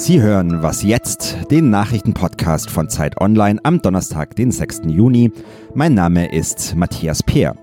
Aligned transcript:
Sie 0.00 0.22
hören 0.22 0.62
Was 0.62 0.82
jetzt, 0.82 1.36
den 1.50 1.68
Nachrichtenpodcast 1.68 2.70
von 2.70 2.88
Zeit 2.88 3.20
Online 3.20 3.60
am 3.64 3.82
Donnerstag, 3.82 4.34
den 4.34 4.50
6. 4.50 4.80
Juni. 4.86 5.30
Mein 5.74 5.92
Name 5.92 6.32
ist 6.32 6.74
Matthias 6.74 7.22
Peer. 7.22 7.54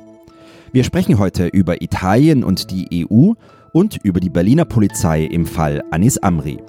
Wir 0.71 0.83
sprechen 0.83 1.17
heute 1.17 1.47
über 1.47 1.81
Italien 1.81 2.43
und 2.43 2.69
die 2.69 3.07
EU 3.09 3.31
und 3.73 3.97
über 4.03 4.19
die 4.19 4.29
Berliner 4.29 4.65
Polizei 4.65 5.23
im 5.23 5.47
Fall 5.47 5.83
Anis 5.89 6.19
Amri. 6.19 6.59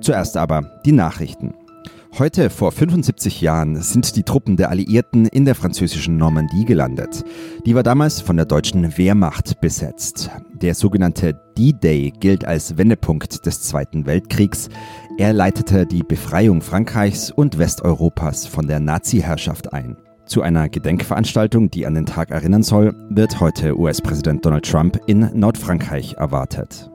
Zuerst 0.00 0.36
aber 0.36 0.80
die 0.86 0.92
Nachrichten. 0.92 1.54
Heute 2.18 2.48
vor 2.48 2.72
75 2.72 3.42
Jahren 3.42 3.82
sind 3.82 4.16
die 4.16 4.22
Truppen 4.22 4.56
der 4.56 4.70
Alliierten 4.70 5.26
in 5.26 5.44
der 5.44 5.54
französischen 5.54 6.16
Normandie 6.16 6.64
gelandet. 6.64 7.24
Die 7.66 7.74
war 7.74 7.82
damals 7.82 8.22
von 8.22 8.36
der 8.36 8.46
deutschen 8.46 8.96
Wehrmacht 8.96 9.60
besetzt. 9.60 10.30
Der 10.54 10.74
sogenannte 10.74 11.38
D-Day 11.58 12.14
gilt 12.18 12.46
als 12.46 12.78
Wendepunkt 12.78 13.44
des 13.44 13.60
Zweiten 13.60 14.06
Weltkriegs. 14.06 14.70
Er 15.18 15.32
leitete 15.32 15.86
die 15.86 16.02
Befreiung 16.02 16.60
Frankreichs 16.60 17.30
und 17.30 17.58
Westeuropas 17.58 18.46
von 18.46 18.66
der 18.66 18.80
Nazi-Herrschaft 18.80 19.72
ein. 19.72 19.96
Zu 20.26 20.42
einer 20.42 20.68
Gedenkveranstaltung, 20.68 21.70
die 21.70 21.86
an 21.86 21.94
den 21.94 22.04
Tag 22.04 22.30
erinnern 22.30 22.62
soll, 22.62 22.94
wird 23.08 23.40
heute 23.40 23.78
US-Präsident 23.78 24.44
Donald 24.44 24.70
Trump 24.70 25.00
in 25.06 25.30
Nordfrankreich 25.32 26.14
erwartet. 26.14 26.90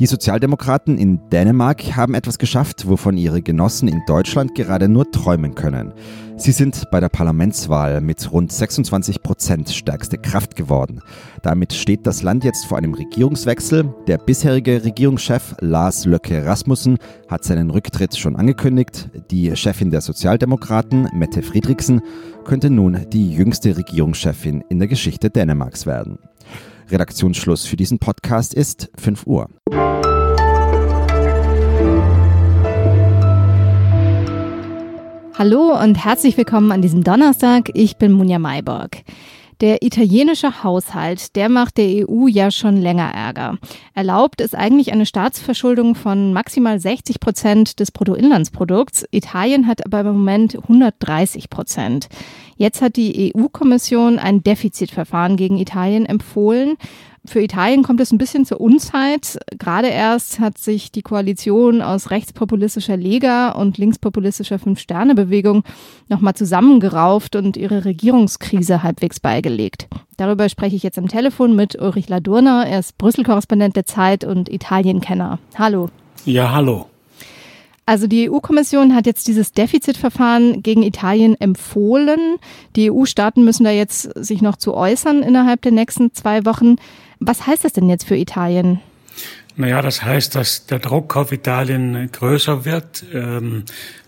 Die 0.00 0.06
Sozialdemokraten 0.06 0.98
in 0.98 1.20
Dänemark 1.30 1.94
haben 1.94 2.14
etwas 2.14 2.38
geschafft, 2.38 2.88
wovon 2.88 3.16
ihre 3.16 3.42
Genossen 3.42 3.86
in 3.86 4.02
Deutschland 4.08 4.56
gerade 4.56 4.88
nur 4.88 5.08
träumen 5.12 5.54
können. 5.54 5.92
Sie 6.36 6.50
sind 6.50 6.90
bei 6.90 6.98
der 6.98 7.08
Parlamentswahl 7.08 8.00
mit 8.00 8.32
rund 8.32 8.50
26 8.50 9.22
Prozent 9.22 9.70
stärkste 9.70 10.18
Kraft 10.18 10.56
geworden. 10.56 11.00
Damit 11.42 11.72
steht 11.72 12.08
das 12.08 12.24
Land 12.24 12.42
jetzt 12.42 12.66
vor 12.66 12.76
einem 12.76 12.94
Regierungswechsel. 12.94 13.94
Der 14.08 14.18
bisherige 14.18 14.82
Regierungschef 14.82 15.54
Lars 15.60 16.06
Löcke 16.06 16.44
Rasmussen 16.44 16.98
hat 17.28 17.44
seinen 17.44 17.70
Rücktritt 17.70 18.16
schon 18.16 18.34
angekündigt. 18.34 19.10
Die 19.30 19.54
Chefin 19.54 19.92
der 19.92 20.00
Sozialdemokraten, 20.00 21.08
Mette 21.12 21.40
Friedrichsen, 21.40 22.02
könnte 22.44 22.68
nun 22.68 23.06
die 23.12 23.30
jüngste 23.30 23.76
Regierungschefin 23.76 24.64
in 24.68 24.80
der 24.80 24.88
Geschichte 24.88 25.30
Dänemarks 25.30 25.86
werden. 25.86 26.18
Redaktionsschluss 26.90 27.66
für 27.66 27.76
diesen 27.76 27.98
Podcast 27.98 28.54
ist 28.54 28.90
5 28.96 29.26
Uhr. 29.26 29.48
Hallo 35.36 35.78
und 35.82 35.96
herzlich 35.96 36.36
willkommen 36.36 36.70
an 36.70 36.80
diesem 36.80 37.02
Donnerstag. 37.02 37.70
Ich 37.74 37.96
bin 37.96 38.12
Munja 38.12 38.38
Mayborg. 38.38 39.02
Der 39.64 39.82
italienische 39.82 40.62
Haushalt, 40.62 41.36
der 41.36 41.48
macht 41.48 41.78
der 41.78 42.06
EU 42.06 42.26
ja 42.26 42.50
schon 42.50 42.76
länger 42.76 43.10
Ärger. 43.14 43.56
Erlaubt 43.94 44.42
ist 44.42 44.54
eigentlich 44.54 44.92
eine 44.92 45.06
Staatsverschuldung 45.06 45.94
von 45.94 46.34
maximal 46.34 46.78
60 46.78 47.18
Prozent 47.18 47.80
des 47.80 47.90
Bruttoinlandsprodukts. 47.90 49.06
Italien 49.10 49.66
hat 49.66 49.86
aber 49.86 50.00
im 50.00 50.08
Moment 50.18 50.54
130 50.54 51.48
Prozent. 51.48 52.08
Jetzt 52.58 52.82
hat 52.82 52.96
die 52.96 53.32
EU-Kommission 53.34 54.18
ein 54.18 54.42
Defizitverfahren 54.42 55.38
gegen 55.38 55.56
Italien 55.56 56.04
empfohlen. 56.04 56.76
Für 57.26 57.40
Italien 57.40 57.82
kommt 57.82 58.00
es 58.00 58.12
ein 58.12 58.18
bisschen 58.18 58.44
zur 58.44 58.60
Unzeit. 58.60 59.38
Gerade 59.58 59.88
erst 59.88 60.40
hat 60.40 60.58
sich 60.58 60.92
die 60.92 61.00
Koalition 61.00 61.80
aus 61.80 62.10
rechtspopulistischer 62.10 62.98
Lega 62.98 63.52
und 63.52 63.78
linkspopulistischer 63.78 64.58
Fünf-Sterne-Bewegung 64.58 65.64
nochmal 66.08 66.34
zusammengerauft 66.34 67.34
und 67.34 67.56
ihre 67.56 67.86
Regierungskrise 67.86 68.82
halbwegs 68.82 69.20
beigelegt. 69.20 69.88
Darüber 70.18 70.50
spreche 70.50 70.76
ich 70.76 70.82
jetzt 70.82 70.98
am 70.98 71.08
Telefon 71.08 71.56
mit 71.56 71.80
Ulrich 71.80 72.10
Ladurner. 72.10 72.66
Er 72.66 72.80
ist 72.80 72.98
Brüssel-Korrespondent 72.98 73.74
der 73.74 73.86
Zeit 73.86 74.24
und 74.24 74.50
Italienkenner. 74.50 75.38
Hallo. 75.56 75.88
Ja, 76.26 76.52
hallo. 76.52 76.86
Also 77.86 78.06
die 78.06 78.30
EU-Kommission 78.30 78.94
hat 78.94 79.06
jetzt 79.06 79.28
dieses 79.28 79.52
Defizitverfahren 79.52 80.62
gegen 80.62 80.82
Italien 80.82 81.38
empfohlen. 81.38 82.36
Die 82.76 82.90
EU-Staaten 82.90 83.44
müssen 83.44 83.64
da 83.64 83.70
jetzt 83.70 84.02
sich 84.14 84.40
noch 84.40 84.56
zu 84.56 84.74
äußern 84.74 85.22
innerhalb 85.22 85.60
der 85.62 85.72
nächsten 85.72 86.14
zwei 86.14 86.46
Wochen. 86.46 86.76
Was 87.20 87.46
heißt 87.46 87.64
das 87.64 87.74
denn 87.74 87.90
jetzt 87.90 88.06
für 88.06 88.16
Italien? 88.16 88.80
Naja, 89.56 89.82
das 89.82 90.02
heißt, 90.02 90.34
dass 90.34 90.66
der 90.66 90.78
Druck 90.78 91.14
auf 91.16 91.30
Italien 91.30 92.10
größer 92.10 92.64
wird. 92.64 93.04
Ähm, 93.12 93.64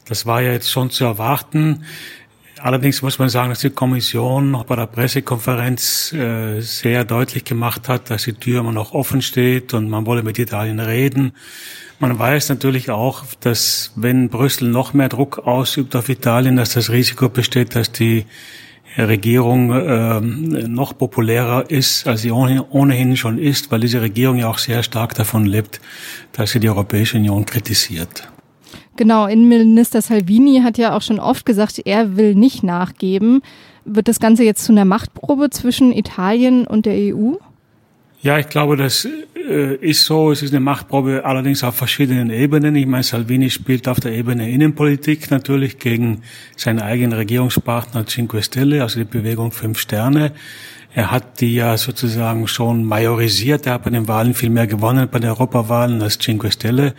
das 0.06 0.26
war 0.26 0.40
ja 0.40 0.52
jetzt 0.52 0.70
schon 0.70 0.90
zu 0.90 1.04
erwarten. 1.04 1.84
Allerdings 2.58 3.02
muss 3.02 3.18
man 3.18 3.28
sagen, 3.28 3.50
dass 3.50 3.60
die 3.60 3.70
Kommission 3.70 4.64
bei 4.66 4.76
der 4.76 4.86
Pressekonferenz 4.86 6.12
äh, 6.14 6.60
sehr 6.60 7.04
deutlich 7.04 7.44
gemacht 7.44 7.88
hat, 7.88 8.08
dass 8.08 8.24
die 8.24 8.32
Tür 8.32 8.60
immer 8.60 8.72
noch 8.72 8.92
offen 8.92 9.20
steht 9.20 9.74
und 9.74 9.90
man 9.90 10.06
wolle 10.06 10.22
mit 10.22 10.38
Italien 10.38 10.80
reden. 10.80 11.32
Man 11.98 12.18
weiß 12.18 12.48
natürlich 12.48 12.90
auch, 12.90 13.24
dass 13.40 13.92
wenn 13.94 14.30
Brüssel 14.30 14.68
noch 14.68 14.94
mehr 14.94 15.10
Druck 15.10 15.38
ausübt 15.38 15.94
auf 15.96 16.08
Italien, 16.08 16.56
dass 16.56 16.70
das 16.70 16.90
Risiko 16.90 17.28
besteht, 17.28 17.74
dass 17.74 17.92
die 17.92 18.24
Regierung 18.96 19.72
äh, 19.72 20.20
noch 20.20 20.96
populärer 20.96 21.70
ist, 21.70 22.06
als 22.06 22.22
sie 22.22 22.30
ohnehin 22.30 23.16
schon 23.18 23.38
ist, 23.38 23.70
weil 23.70 23.80
diese 23.80 24.00
Regierung 24.00 24.38
ja 24.38 24.48
auch 24.48 24.58
sehr 24.58 24.82
stark 24.82 25.14
davon 25.14 25.44
lebt, 25.44 25.80
dass 26.32 26.52
sie 26.52 26.60
die 26.60 26.70
Europäische 26.70 27.18
Union 27.18 27.44
kritisiert. 27.44 28.30
Genau, 28.96 29.26
Innenminister 29.26 30.00
Salvini 30.00 30.60
hat 30.62 30.78
ja 30.78 30.96
auch 30.96 31.02
schon 31.02 31.20
oft 31.20 31.44
gesagt, 31.44 31.80
er 31.84 32.16
will 32.16 32.34
nicht 32.34 32.62
nachgeben. 32.62 33.42
Wird 33.84 34.08
das 34.08 34.20
Ganze 34.20 34.42
jetzt 34.42 34.64
zu 34.64 34.72
einer 34.72 34.84
Machtprobe 34.84 35.50
zwischen 35.50 35.92
Italien 35.92 36.66
und 36.66 36.86
der 36.86 36.94
EU? 36.94 37.34
Ja, 38.22 38.38
ich 38.38 38.48
glaube, 38.48 38.76
das 38.76 39.06
äh, 39.36 39.76
ist 39.76 40.04
so. 40.04 40.32
Es 40.32 40.42
ist 40.42 40.52
eine 40.52 40.60
Machtprobe 40.60 41.24
allerdings 41.24 41.62
auf 41.62 41.76
verschiedenen 41.76 42.30
Ebenen. 42.30 42.74
Ich 42.74 42.86
meine, 42.86 43.04
Salvini 43.04 43.50
spielt 43.50 43.86
auf 43.86 44.00
der 44.00 44.12
Ebene 44.12 44.50
Innenpolitik 44.50 45.30
natürlich 45.30 45.78
gegen 45.78 46.22
seinen 46.56 46.80
eigenen 46.80 47.12
Regierungspartner 47.12 48.06
Cinque 48.06 48.42
Stelle, 48.42 48.82
also 48.82 48.98
die 48.98 49.04
Bewegung 49.04 49.52
Fünf 49.52 49.78
Sterne. 49.78 50.32
Er 50.96 51.10
hat 51.10 51.42
die 51.42 51.54
ja 51.54 51.76
sozusagen 51.76 52.48
schon 52.48 52.82
majorisiert. 52.82 53.66
Er 53.66 53.74
hat 53.74 53.84
bei 53.84 53.90
den 53.90 54.08
Wahlen 54.08 54.32
viel 54.32 54.48
mehr 54.48 54.66
gewonnen, 54.66 55.10
bei 55.12 55.18
den 55.18 55.28
Europawahlen 55.28 56.00
als 56.00 56.18
Cinque 56.18 56.50
Stelle. 56.50 56.94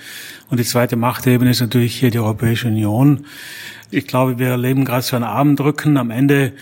Und 0.52 0.60
die 0.60 0.66
zweite 0.66 0.96
Machtebene 0.96 1.50
ist 1.50 1.62
natürlich 1.62 1.96
hier 1.96 2.12
die 2.12 2.20
Europäische 2.20 2.68
Union. 2.68 3.26
Ich 3.90 4.06
glaube, 4.06 4.38
wir 4.38 4.50
erleben 4.50 4.86
gerade 4.86 5.02
so 5.02 5.16
einen 5.16 5.26
Armdrücken. 5.26 5.98
Am 5.98 6.12
Ende 6.12 6.54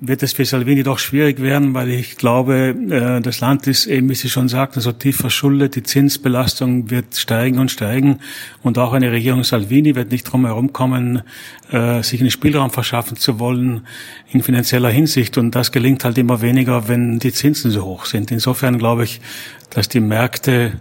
wird 0.00 0.22
es 0.22 0.32
für 0.32 0.44
Salvini 0.44 0.82
doch 0.82 0.98
schwierig 0.98 1.42
werden, 1.42 1.74
weil 1.74 1.90
ich 1.90 2.16
glaube, 2.16 2.74
äh, 2.90 3.20
das 3.20 3.40
Land 3.40 3.66
ist 3.66 3.86
eben, 3.86 4.08
wie 4.08 4.14
Sie 4.14 4.30
schon 4.30 4.48
sagten, 4.48 4.80
so 4.80 4.92
tief 4.92 5.18
verschuldet. 5.18 5.76
Die 5.76 5.82
Zinsbelastung 5.82 6.90
wird 6.90 7.16
steigen 7.16 7.58
und 7.58 7.70
steigen. 7.70 8.20
Und 8.62 8.78
auch 8.78 8.94
eine 8.94 9.12
Regierung 9.12 9.44
Salvini 9.44 9.94
wird 9.94 10.10
nicht 10.10 10.24
drum 10.24 10.46
herum 10.46 10.72
kommen, 10.72 11.22
äh, 11.70 12.02
sich 12.02 12.20
einen 12.20 12.30
Spielraum 12.30 12.70
verschaffen 12.70 13.16
zu 13.16 13.38
wollen 13.38 13.86
in 14.32 14.42
finanzieller 14.42 14.90
Hinsicht. 14.90 15.36
Und 15.36 15.54
das 15.54 15.70
gelingt 15.70 16.04
halt 16.04 16.16
immer 16.16 16.40
weniger, 16.40 16.88
wenn 16.88 17.18
die 17.18 17.32
Zinsen 17.32 17.70
so 17.70 17.84
hoch 17.84 18.06
sind. 18.06 18.30
Insofern 18.30 18.78
glaube 18.78 19.04
ich, 19.04 19.20
dass 19.68 19.88
die 19.88 20.00
Märkte 20.00 20.80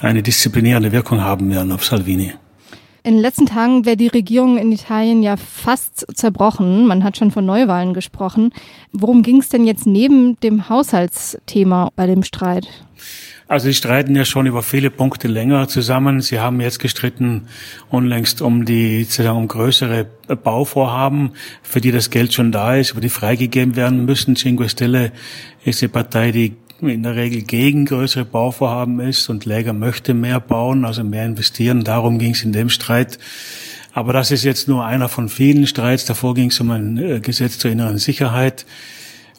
eine 0.00 0.22
disziplinierende 0.22 0.92
Wirkung 0.92 1.22
haben 1.22 1.50
werden 1.50 1.72
auf 1.72 1.84
Salvini. 1.84 2.34
In 3.04 3.14
den 3.14 3.20
letzten 3.22 3.46
Tagen 3.46 3.84
wäre 3.84 3.96
die 3.96 4.06
Regierung 4.06 4.58
in 4.58 4.70
Italien 4.70 5.24
ja 5.24 5.36
fast 5.36 6.06
zerbrochen. 6.14 6.86
Man 6.86 7.02
hat 7.02 7.16
schon 7.16 7.32
von 7.32 7.44
Neuwahlen 7.44 7.94
gesprochen. 7.94 8.52
Worum 8.92 9.22
ging 9.22 9.40
es 9.40 9.48
denn 9.48 9.66
jetzt 9.66 9.86
neben 9.86 10.38
dem 10.40 10.68
Haushaltsthema 10.68 11.90
bei 11.96 12.06
dem 12.06 12.22
Streit? 12.22 12.68
Also 13.48 13.66
sie 13.66 13.74
streiten 13.74 14.14
ja 14.14 14.24
schon 14.24 14.46
über 14.46 14.62
viele 14.62 14.88
Punkte 14.88 15.26
länger 15.26 15.66
zusammen. 15.66 16.20
Sie 16.20 16.38
haben 16.38 16.60
jetzt 16.60 16.78
gestritten 16.78 17.48
unlängst 17.90 18.40
um 18.40 18.64
die 18.64 19.06
um 19.18 19.48
größere 19.48 20.06
Bauvorhaben, 20.42 21.32
für 21.62 21.80
die 21.80 21.90
das 21.90 22.08
Geld 22.08 22.32
schon 22.32 22.52
da 22.52 22.76
ist, 22.76 22.92
aber 22.92 23.00
die 23.00 23.08
freigegeben 23.08 23.74
werden 23.74 24.04
müssen. 24.04 24.36
Cinque 24.36 24.68
Stelle 24.68 25.12
ist 25.64 25.82
die 25.82 25.88
Partei, 25.88 26.30
die 26.30 26.54
in 26.88 27.02
der 27.02 27.16
Regel 27.16 27.42
gegen 27.42 27.86
größere 27.86 28.24
Bauvorhaben 28.24 29.00
ist 29.00 29.28
und 29.28 29.44
Läger 29.44 29.72
möchte 29.72 30.14
mehr 30.14 30.40
bauen, 30.40 30.84
also 30.84 31.04
mehr 31.04 31.26
investieren. 31.26 31.84
Darum 31.84 32.18
ging 32.18 32.32
es 32.32 32.42
in 32.42 32.52
dem 32.52 32.68
Streit. 32.68 33.18
Aber 33.92 34.12
das 34.12 34.30
ist 34.30 34.44
jetzt 34.44 34.68
nur 34.68 34.84
einer 34.84 35.08
von 35.08 35.28
vielen 35.28 35.66
Streits. 35.66 36.06
Davor 36.06 36.34
ging 36.34 36.48
es 36.48 36.60
um 36.60 36.70
ein 36.70 36.96
äh, 36.98 37.20
Gesetz 37.20 37.58
zur 37.58 37.70
inneren 37.70 37.98
Sicherheit. 37.98 38.64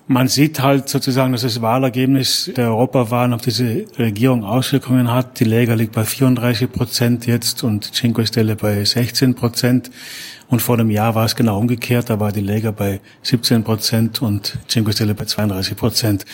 Man 0.05 0.27
sieht 0.27 0.59
halt 0.59 0.89
sozusagen, 0.89 1.31
dass 1.31 1.43
das 1.43 1.61
Wahlergebnis 1.61 2.51
der 2.55 2.67
Europawahlen 2.69 3.33
auf 3.33 3.41
diese 3.41 3.85
Regierung 3.97 4.43
Auswirkungen 4.43 5.11
hat. 5.11 5.39
Die 5.39 5.45
Lega 5.45 5.75
liegt 5.75 5.93
bei 5.93 6.03
34 6.03 6.71
Prozent 6.71 7.25
jetzt 7.25 7.63
und 7.63 7.93
Cinque 7.93 8.27
Stelle 8.27 8.57
bei 8.57 8.83
16 8.83 9.33
Prozent. 9.33 9.91
Und 10.49 10.61
vor 10.61 10.75
einem 10.75 10.91
Jahr 10.91 11.15
war 11.15 11.25
es 11.25 11.35
genau 11.35 11.57
umgekehrt. 11.57 12.09
Da 12.09 12.19
war 12.19 12.31
die 12.31 12.41
Lega 12.41 12.71
bei 12.71 12.99
17 13.23 13.63
Prozent 13.63 14.21
und 14.21 14.57
Cinque 14.67 14.93
Stelle 14.93 15.15
bei 15.15 15.25
32 15.25 15.75
Prozent. 15.75 16.25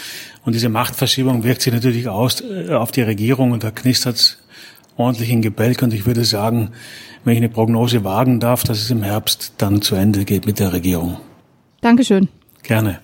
Und 0.44 0.54
diese 0.54 0.70
Machtverschiebung 0.70 1.44
wirkt 1.44 1.62
sich 1.62 1.74
natürlich 1.74 2.08
aus 2.08 2.42
äh, 2.42 2.74
auf 2.74 2.92
die 2.92 3.02
Regierung 3.02 3.52
und 3.52 3.64
da 3.64 3.72
knistert 3.72 4.16
es 4.16 4.38
ordentlich 4.98 5.30
in 5.30 5.42
Gebälk. 5.42 5.82
Und 5.82 5.94
ich 5.94 6.06
würde 6.06 6.26
sagen, 6.26 6.72
wenn 7.24 7.34
ich 7.34 7.40
eine 7.40 7.50
Prognose 7.50 8.04
wagen 8.04 8.40
darf, 8.40 8.64
dass 8.64 8.80
es 8.80 8.92
im 8.92 9.04
Herbst 9.04 9.54
dann 9.58 9.82
zu 9.82 9.96
Ende 9.96 10.26
geht 10.26 10.46
mit 10.46 10.60
der 10.60 10.74
Regierung. 10.74 11.18
Dankeschön. 11.82 12.28
Gerne. 12.64 13.00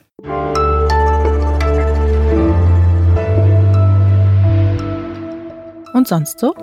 Und 5.93 6.07
sonst 6.09 6.39
so? 6.39 6.53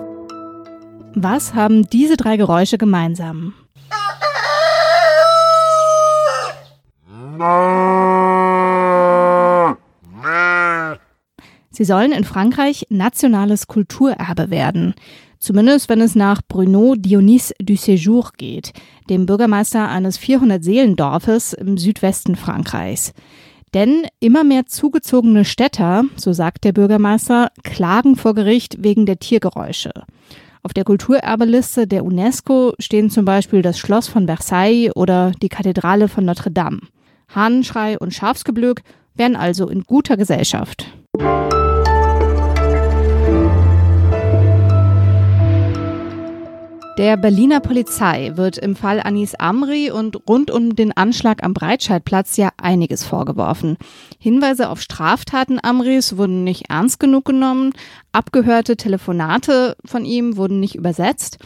Was 1.15 1.53
haben 1.53 1.89
diese 1.89 2.17
drei 2.17 2.37
Geräusche 2.37 2.77
gemeinsam? 2.77 3.53
Sie 11.83 11.87
sollen 11.87 12.13
in 12.13 12.23
Frankreich 12.23 12.85
nationales 12.87 13.67
Kulturerbe 13.67 14.49
werden. 14.49 14.93
Zumindest 15.37 15.89
wenn 15.89 15.99
es 15.99 16.15
nach 16.15 16.41
Bruno 16.41 16.95
Dionys 16.95 17.53
du 17.61 17.73
Séjour 17.73 18.31
geht, 18.37 18.71
dem 19.09 19.25
Bürgermeister 19.25 19.89
eines 19.89 20.17
400-Seelendorfes 20.17 21.53
im 21.53 21.77
Südwesten 21.77 22.37
Frankreichs. 22.37 23.11
Denn 23.73 24.03
immer 24.21 24.45
mehr 24.45 24.65
zugezogene 24.65 25.43
Städter, 25.43 26.05
so 26.15 26.31
sagt 26.31 26.63
der 26.63 26.71
Bürgermeister, 26.71 27.51
klagen 27.63 28.15
vor 28.15 28.33
Gericht 28.33 28.81
wegen 28.81 29.05
der 29.05 29.19
Tiergeräusche. 29.19 29.91
Auf 30.61 30.71
der 30.71 30.85
Kulturerbeliste 30.85 31.85
der 31.85 32.05
UNESCO 32.05 32.75
stehen 32.79 33.09
zum 33.09 33.25
Beispiel 33.25 33.61
das 33.61 33.77
Schloss 33.77 34.07
von 34.07 34.25
Versailles 34.25 34.95
oder 34.95 35.33
die 35.41 35.49
Kathedrale 35.49 36.07
von 36.07 36.23
Notre 36.23 36.49
Dame. 36.51 36.79
Hahnenschrei 37.35 37.99
und 37.99 38.13
Schafsgeblök 38.13 38.83
wären 39.15 39.35
also 39.35 39.67
in 39.67 39.83
guter 39.83 40.15
Gesellschaft. 40.15 40.87
Der 46.99 47.17
Berliner 47.17 47.59
Polizei 47.59 48.33
wird 48.35 48.59
im 48.59 48.75
Fall 48.75 48.99
Anis 48.99 49.33
Amri 49.33 49.89
und 49.89 50.29
rund 50.29 50.51
um 50.51 50.75
den 50.75 50.95
Anschlag 50.95 51.43
am 51.43 51.55
Breitscheidplatz 51.55 52.37
ja 52.37 52.49
einiges 52.57 53.03
vorgeworfen. 53.03 53.77
Hinweise 54.19 54.69
auf 54.69 54.79
Straftaten 54.79 55.57
Amris 55.63 56.17
wurden 56.17 56.43
nicht 56.43 56.69
ernst 56.69 56.99
genug 56.99 57.25
genommen, 57.25 57.73
abgehörte 58.11 58.77
Telefonate 58.77 59.75
von 59.83 60.05
ihm 60.05 60.37
wurden 60.37 60.59
nicht 60.59 60.75
übersetzt. 60.75 61.39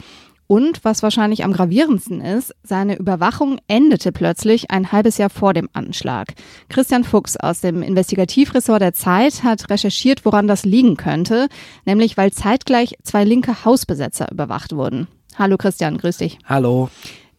Und 0.47 0.83
was 0.83 1.01
wahrscheinlich 1.01 1.45
am 1.45 1.53
gravierendsten 1.53 2.19
ist, 2.19 2.53
seine 2.63 2.97
Überwachung 2.97 3.57
endete 3.69 4.11
plötzlich 4.11 4.69
ein 4.69 4.91
halbes 4.91 5.17
Jahr 5.17 5.29
vor 5.29 5.53
dem 5.53 5.69
Anschlag. 5.71 6.33
Christian 6.67 7.05
Fuchs 7.05 7.37
aus 7.37 7.61
dem 7.61 7.81
Investigativressort 7.81 8.81
der 8.81 8.93
Zeit 8.93 9.43
hat 9.43 9.69
recherchiert, 9.69 10.25
woran 10.25 10.47
das 10.47 10.65
liegen 10.65 10.97
könnte, 10.97 11.47
nämlich 11.85 12.17
weil 12.17 12.33
zeitgleich 12.33 12.95
zwei 13.03 13.23
linke 13.23 13.63
Hausbesetzer 13.63 14.29
überwacht 14.29 14.73
wurden. 14.73 15.07
Hallo 15.37 15.57
Christian, 15.57 15.97
grüß 15.97 16.17
dich. 16.17 16.39
Hallo. 16.45 16.89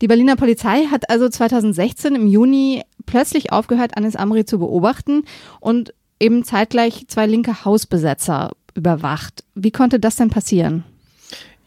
Die 0.00 0.06
Berliner 0.06 0.36
Polizei 0.36 0.84
hat 0.84 1.10
also 1.10 1.28
2016 1.28 2.14
im 2.14 2.28
Juni 2.28 2.82
plötzlich 3.06 3.50
aufgehört, 3.52 3.96
Anis 3.96 4.14
Amri 4.14 4.44
zu 4.44 4.60
beobachten 4.60 5.24
und 5.58 5.92
eben 6.20 6.44
zeitgleich 6.44 7.08
zwei 7.08 7.26
linke 7.26 7.64
Hausbesetzer 7.64 8.52
überwacht. 8.74 9.44
Wie 9.56 9.72
konnte 9.72 9.98
das 9.98 10.16
denn 10.16 10.30
passieren? 10.30 10.84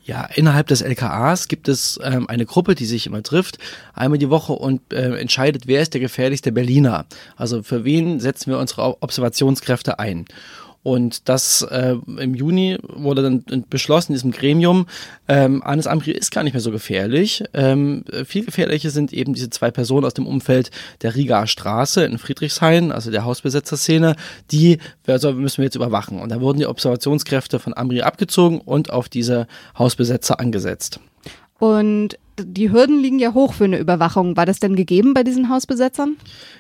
Ja, 0.04 0.28
innerhalb 0.34 0.68
des 0.68 0.82
LKAs 0.82 1.48
gibt 1.48 1.68
es 1.68 2.00
ähm, 2.04 2.28
eine 2.28 2.46
Gruppe, 2.46 2.74
die 2.76 2.86
sich 2.86 3.06
immer 3.06 3.22
trifft, 3.22 3.60
einmal 3.94 4.18
die 4.18 4.30
Woche 4.30 4.54
und 4.54 4.94
äh, 4.94 5.16
entscheidet, 5.20 5.68
wer 5.68 5.82
ist 5.82 5.94
der 5.94 6.02
gefährlichste 6.02 6.52
Berliner. 6.52 7.06
Also 7.36 7.62
für 7.62 7.84
wen 7.84 8.20
setzen 8.20 8.52
wir 8.52 8.58
unsere 8.58 9.02
Observationskräfte 9.04 10.00
ein. 10.00 10.26
Und 10.84 11.30
das 11.30 11.62
äh, 11.62 11.96
im 12.18 12.34
Juni 12.34 12.78
wurde 12.82 13.22
dann 13.22 13.66
beschlossen 13.70 14.12
in 14.12 14.16
diesem 14.16 14.32
Gremium, 14.32 14.88
ähm, 15.28 15.62
Anis 15.64 15.86
Amri 15.86 16.12
ist 16.12 16.32
gar 16.32 16.44
nicht 16.44 16.54
mehr 16.54 16.62
so 16.62 16.72
gefährlich. 16.72 17.44
Ähm, 17.54 18.04
viel 18.26 18.46
gefährlicher 18.46 18.90
sind 18.90 19.14
eben 19.14 19.34
diese 19.34 19.52
zwei 19.52 19.70
Personen 19.70 20.06
aus 20.06 20.16
dem 20.16 20.26
Umfeld 20.26 20.72
der 21.02 21.16
Rigaer 21.16 21.46
Straße 21.46 22.04
in 22.04 22.18
Friedrichshain, 22.18 22.92
also 22.92 23.12
der 23.12 23.26
Hausbesetzerszene, 23.26 24.16
die 24.52 24.80
also 25.06 25.34
müssen 25.34 25.58
wir 25.58 25.66
jetzt 25.66 25.76
überwachen. 25.76 26.20
Und 26.20 26.30
da 26.30 26.42
wurden 26.42 26.60
die 26.60 26.66
Observationskräfte 26.66 27.60
von 27.60 27.76
Amri 27.76 28.02
abgezogen 28.02 28.60
und 28.60 28.92
auf 28.92 29.08
diese 29.08 29.48
Hausbesetzer 29.78 30.40
angesetzt. 30.40 31.00
Und 31.60 32.18
die 32.46 32.72
Hürden 32.72 33.02
liegen 33.02 33.20
ja 33.20 33.34
hoch 33.34 33.54
für 33.54 33.66
eine 33.66 33.78
Überwachung. 33.78 34.38
War 34.38 34.46
das 34.46 34.60
denn 34.60 34.76
gegeben 34.76 35.14
bei 35.14 35.24
diesen 35.24 35.50
Hausbesetzern? 35.50 36.18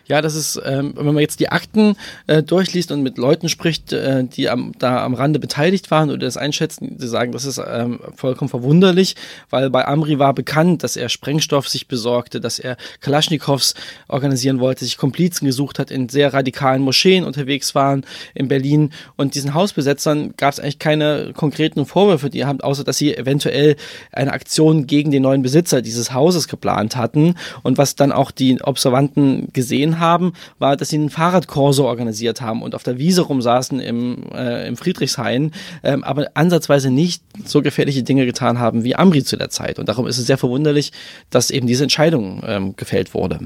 Ja, 0.08 0.22
das 0.22 0.36
ist, 0.36 0.62
ähm, 0.66 0.94
wenn 0.98 1.06
man 1.06 1.20
jetzt 1.20 1.40
die 1.40 1.50
Akten 1.50 1.96
äh, 2.28 2.44
durchliest 2.44 2.92
und 2.92 3.04
mit 3.04 3.18
Leuten 3.18 3.50
spricht, 3.50 3.94
äh, 3.94 4.24
die 4.24 4.50
am, 4.50 4.74
da 4.78 5.06
am 5.06 5.14
Rande 5.14 5.40
beteiligt 5.40 5.92
waren 5.92 6.10
oder 6.10 6.20
das 6.20 6.38
einschätzen, 6.38 6.98
die 6.98 7.08
sagen, 7.08 7.32
das 7.32 7.46
ist 7.46 7.62
ähm, 7.66 8.00
vollkommen 8.16 8.50
verwunderlich, 8.50 9.16
weil 9.50 9.70
bei 9.70 9.88
Amri 9.88 10.20
war 10.20 10.34
bekannt, 10.34 10.84
dass 10.84 10.98
er 10.98 11.08
Sprengstoff 11.08 11.70
sich 11.70 11.88
besorgte, 11.88 12.42
dass 12.42 12.60
er 12.60 12.78
Kalaschnikows 13.00 13.74
organisieren 14.08 14.60
wollte, 14.60 14.84
sich 14.84 14.98
Komplizen 14.98 15.46
gesucht 15.46 15.80
hat, 15.80 15.92
in 15.92 16.10
sehr 16.10 16.34
radikalen 16.34 16.82
Moscheen 16.82 17.24
unterwegs 17.24 17.76
waren 17.76 18.06
in 18.34 18.48
Berlin. 18.48 18.92
Und 19.16 19.36
diesen 19.36 19.54
Hausbesetzern 19.54 20.34
gab 20.36 20.54
es 20.54 20.60
eigentlich 20.60 20.80
keine 20.80 21.32
konkreten 21.36 21.86
Vorwürfe, 21.86 22.30
die 22.30 22.46
haben, 22.46 22.62
außer 22.62 22.84
dass 22.84 22.98
sie 22.98 23.16
eventuell 23.16 23.76
eine 24.12 24.34
Aktion 24.34 24.88
gegen 24.88 25.12
den 25.12 25.24
neuen 25.24 25.42
Besitzer 25.42 25.71
Besitzer 25.72 25.82
dieses 25.82 26.14
Hauses 26.14 26.48
geplant 26.48 26.96
hatten. 26.96 27.36
Und 27.64 27.78
was 27.78 27.96
dann 27.96 28.12
auch 28.12 28.32
die 28.32 28.62
Observanten 28.62 29.48
gesehen 29.54 30.00
haben, 30.00 30.34
war, 30.60 30.76
dass 30.76 30.90
sie 30.90 30.98
einen 30.98 31.10
Fahrradkorso 31.10 31.86
organisiert 31.86 32.42
haben 32.42 32.62
und 32.62 32.76
auf 32.76 32.84
der 32.84 32.98
Wiese 32.98 33.22
rumsaßen 33.22 33.80
im, 33.80 34.24
äh, 34.34 34.68
im 34.68 34.76
Friedrichshain, 34.78 35.52
ähm, 35.84 36.04
aber 36.04 36.28
ansatzweise 36.34 36.92
nicht 36.92 37.24
so 37.46 37.62
gefährliche 37.62 38.04
Dinge 38.04 38.26
getan 38.26 38.60
haben 38.60 38.84
wie 38.84 38.96
Amri 38.96 39.24
zu 39.24 39.38
der 39.38 39.50
Zeit. 39.50 39.80
Und 39.80 39.88
darum 39.88 40.08
ist 40.08 40.18
es 40.18 40.28
sehr 40.28 40.38
verwunderlich, 40.38 40.92
dass 41.30 41.52
eben 41.52 41.68
diese 41.68 41.84
Entscheidung 41.84 42.44
ähm, 42.46 42.76
gefällt 42.76 43.14
wurde. 43.14 43.40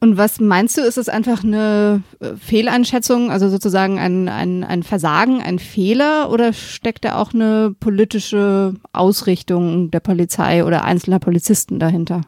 Und 0.00 0.16
was 0.16 0.38
meinst 0.38 0.76
du, 0.76 0.82
ist 0.82 0.96
es 0.96 1.08
einfach 1.08 1.42
eine 1.42 2.02
äh, 2.20 2.36
Fehleinschätzung, 2.36 3.30
also 3.32 3.48
sozusagen 3.48 3.98
ein, 3.98 4.28
ein, 4.28 4.62
ein 4.62 4.84
Versagen, 4.84 5.42
ein 5.42 5.58
Fehler 5.58 6.30
oder 6.30 6.52
steckt 6.52 7.04
da 7.04 7.20
auch 7.20 7.34
eine 7.34 7.74
politische 7.80 8.74
Ausrichtung 8.92 9.90
der 9.90 10.00
Polizei 10.00 10.64
oder 10.64 10.84
einzelner 10.84 11.18
Polizisten 11.18 11.80
dahinter? 11.80 12.22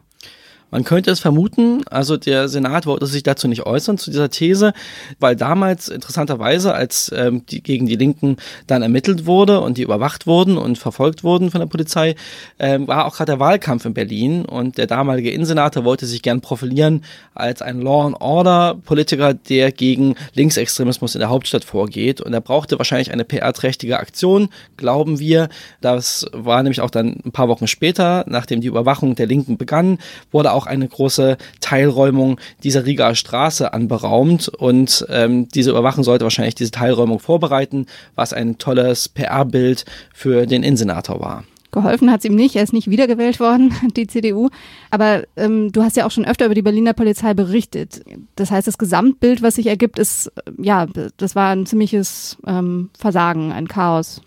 Man 0.71 0.85
könnte 0.85 1.11
es 1.11 1.19
vermuten, 1.19 1.83
also 1.89 2.15
der 2.15 2.47
Senat 2.47 2.85
wollte 2.85 3.05
sich 3.05 3.23
dazu 3.23 3.49
nicht 3.49 3.65
äußern, 3.65 3.97
zu 3.97 4.09
dieser 4.09 4.29
These, 4.29 4.73
weil 5.19 5.35
damals 5.35 5.89
interessanterweise, 5.89 6.73
als 6.73 7.11
ähm, 7.15 7.45
die, 7.45 7.61
gegen 7.61 7.85
die 7.85 7.97
Linken 7.97 8.37
dann 8.67 8.81
ermittelt 8.81 9.25
wurde 9.25 9.59
und 9.59 9.77
die 9.77 9.83
überwacht 9.83 10.27
wurden 10.27 10.57
und 10.57 10.77
verfolgt 10.77 11.23
wurden 11.23 11.51
von 11.51 11.59
der 11.59 11.67
Polizei, 11.67 12.15
ähm, 12.57 12.87
war 12.87 13.05
auch 13.05 13.15
gerade 13.15 13.33
der 13.33 13.39
Wahlkampf 13.39 13.85
in 13.85 13.93
Berlin 13.93 14.45
und 14.45 14.77
der 14.77 14.87
damalige 14.87 15.31
Innensenator 15.31 15.83
wollte 15.83 16.05
sich 16.05 16.21
gern 16.21 16.39
profilieren 16.39 17.03
als 17.33 17.61
ein 17.61 17.81
Law-and-Order-Politiker, 17.81 19.33
der 19.33 19.73
gegen 19.73 20.15
Linksextremismus 20.33 21.15
in 21.15 21.19
der 21.19 21.29
Hauptstadt 21.29 21.65
vorgeht 21.65 22.21
und 22.21 22.33
er 22.33 22.41
brauchte 22.41 22.77
wahrscheinlich 22.77 23.11
eine 23.11 23.25
PR-trächtige 23.25 23.99
Aktion, 23.99 24.47
glauben 24.77 25.19
wir. 25.19 25.49
Das 25.81 26.25
war 26.31 26.63
nämlich 26.63 26.79
auch 26.79 26.89
dann 26.89 27.17
ein 27.25 27.31
paar 27.31 27.49
Wochen 27.49 27.67
später, 27.67 28.23
nachdem 28.27 28.61
die 28.61 28.67
Überwachung 28.67 29.15
der 29.15 29.27
Linken 29.27 29.57
begann, 29.57 29.97
wurde 30.31 30.53
auch 30.53 30.60
auch 30.61 30.67
eine 30.67 30.87
große 30.87 31.37
Teilräumung 31.59 32.39
dieser 32.63 32.85
Rigaer 32.85 33.15
Straße 33.15 33.73
anberaumt 33.73 34.47
und 34.49 35.05
ähm, 35.09 35.47
diese 35.49 35.71
Überwachung 35.71 36.03
sollte 36.03 36.23
wahrscheinlich 36.25 36.55
diese 36.55 36.71
Teilräumung 36.71 37.19
vorbereiten, 37.19 37.87
was 38.15 38.33
ein 38.33 38.57
tolles 38.57 39.09
PR-Bild 39.09 39.85
für 40.13 40.45
den 40.45 40.63
Innensenator 40.63 41.19
war. 41.19 41.43
Geholfen 41.71 42.11
hat 42.11 42.19
es 42.19 42.25
ihm 42.25 42.35
nicht, 42.35 42.57
er 42.57 42.63
ist 42.63 42.73
nicht 42.73 42.89
wiedergewählt 42.89 43.39
worden, 43.39 43.73
die 43.95 44.05
CDU. 44.05 44.49
Aber 44.89 45.23
ähm, 45.37 45.71
du 45.71 45.83
hast 45.83 45.95
ja 45.95 46.05
auch 46.05 46.11
schon 46.11 46.25
öfter 46.25 46.45
über 46.45 46.55
die 46.55 46.61
Berliner 46.61 46.93
Polizei 46.93 47.33
berichtet. 47.33 48.01
Das 48.35 48.51
heißt, 48.51 48.67
das 48.67 48.77
Gesamtbild, 48.77 49.41
was 49.41 49.55
sich 49.55 49.67
ergibt, 49.67 49.97
ist, 49.97 50.27
äh, 50.27 50.51
ja, 50.61 50.85
das 51.15 51.35
war 51.35 51.51
ein 51.51 51.65
ziemliches 51.65 52.37
ähm, 52.45 52.89
Versagen, 52.97 53.53
ein 53.53 53.69
Chaos. 53.69 54.21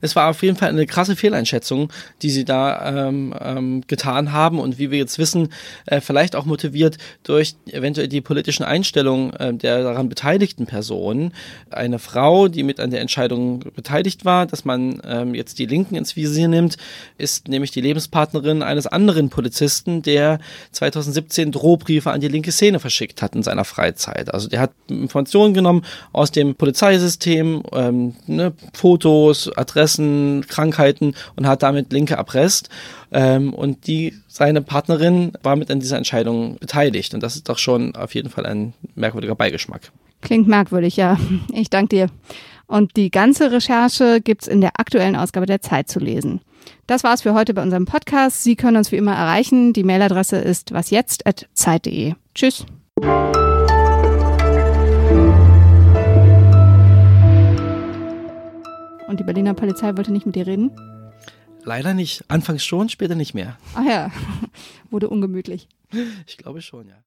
Es 0.00 0.16
war 0.16 0.30
auf 0.30 0.42
jeden 0.42 0.56
Fall 0.56 0.68
eine 0.68 0.86
krasse 0.86 1.16
Fehleinschätzung, 1.16 1.92
die 2.22 2.30
sie 2.30 2.44
da 2.44 3.08
ähm, 3.08 3.34
ähm, 3.40 3.82
getan 3.86 4.32
haben 4.32 4.58
und 4.58 4.78
wie 4.78 4.90
wir 4.90 4.98
jetzt 4.98 5.18
wissen, 5.18 5.48
äh, 5.86 6.00
vielleicht 6.00 6.36
auch 6.36 6.44
motiviert 6.44 6.98
durch 7.22 7.54
eventuell 7.66 8.08
die 8.08 8.20
politischen 8.20 8.64
Einstellungen 8.64 9.32
äh, 9.34 9.54
der 9.54 9.82
daran 9.82 10.08
beteiligten 10.08 10.66
Personen. 10.66 11.32
Eine 11.70 11.98
Frau, 11.98 12.48
die 12.48 12.62
mit 12.62 12.80
an 12.80 12.90
der 12.90 13.00
Entscheidung 13.00 13.60
beteiligt 13.74 14.24
war, 14.24 14.46
dass 14.46 14.64
man 14.64 15.00
ähm, 15.04 15.34
jetzt 15.34 15.58
die 15.58 15.66
Linken 15.66 15.94
ins 15.94 16.16
Visier 16.16 16.48
nimmt, 16.48 16.76
ist 17.18 17.48
nämlich 17.48 17.70
die 17.70 17.80
Lebenspartnerin 17.80 18.62
eines 18.62 18.86
anderen 18.86 19.30
Polizisten, 19.30 20.02
der 20.02 20.38
2017 20.72 21.52
Drohbriefe 21.52 22.10
an 22.10 22.20
die 22.20 22.28
linke 22.28 22.52
Szene 22.52 22.80
verschickt 22.80 23.22
hat 23.22 23.34
in 23.34 23.42
seiner 23.42 23.64
Freizeit. 23.64 24.32
Also 24.32 24.48
der 24.48 24.60
hat 24.60 24.72
Informationen 24.88 25.54
genommen 25.54 25.84
aus 26.12 26.30
dem 26.30 26.54
Polizeisystem, 26.54 27.62
ähm, 27.72 28.14
ne, 28.26 28.52
Fotos, 28.72 29.50
Adressen, 29.62 30.44
Krankheiten 30.46 31.14
und 31.36 31.46
hat 31.46 31.62
damit 31.62 31.92
Linke 31.92 32.14
erpresst. 32.14 32.68
Ähm, 33.10 33.52
und 33.54 33.86
die, 33.86 34.14
seine 34.28 34.62
Partnerin 34.62 35.32
war 35.42 35.56
mit 35.56 35.70
an 35.70 35.80
dieser 35.80 35.96
Entscheidung 35.96 36.58
beteiligt. 36.58 37.14
Und 37.14 37.22
das 37.22 37.36
ist 37.36 37.48
doch 37.48 37.58
schon 37.58 37.96
auf 37.96 38.14
jeden 38.14 38.30
Fall 38.30 38.46
ein 38.46 38.74
merkwürdiger 38.94 39.34
Beigeschmack. 39.34 39.90
Klingt 40.20 40.48
merkwürdig, 40.48 40.96
ja. 40.96 41.18
Ich 41.52 41.70
danke 41.70 41.96
dir. 41.96 42.06
Und 42.66 42.96
die 42.96 43.10
ganze 43.10 43.52
Recherche 43.52 44.20
gibt 44.22 44.42
es 44.42 44.48
in 44.48 44.60
der 44.60 44.80
aktuellen 44.80 45.16
Ausgabe 45.16 45.46
der 45.46 45.60
Zeit 45.60 45.88
zu 45.88 45.98
lesen. 45.98 46.40
Das 46.86 47.04
war's 47.04 47.22
für 47.22 47.34
heute 47.34 47.54
bei 47.54 47.62
unserem 47.62 47.84
Podcast. 47.84 48.42
Sie 48.44 48.56
können 48.56 48.76
uns 48.76 48.92
wie 48.92 48.96
immer 48.96 49.14
erreichen. 49.14 49.72
Die 49.72 49.84
Mailadresse 49.84 50.36
ist 50.36 50.72
wasjetzt.zeit.de. 50.72 52.14
Tschüss. 52.34 52.64
Und 59.12 59.20
die 59.20 59.24
Berliner 59.24 59.52
Polizei 59.52 59.94
wollte 59.94 60.10
nicht 60.10 60.24
mit 60.24 60.36
dir 60.36 60.46
reden? 60.46 60.70
Leider 61.64 61.92
nicht. 61.92 62.24
Anfangs 62.28 62.64
schon, 62.64 62.88
später 62.88 63.14
nicht 63.14 63.34
mehr. 63.34 63.58
Ah 63.74 63.82
ja, 63.82 64.10
wurde 64.90 65.10
ungemütlich. 65.10 65.68
Ich 66.26 66.38
glaube 66.38 66.62
schon, 66.62 66.88
ja. 66.88 66.94